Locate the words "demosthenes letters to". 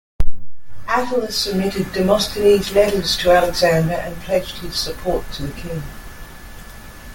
1.93-3.29